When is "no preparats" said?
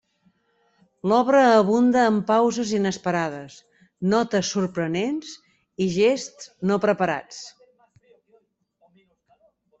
6.71-7.45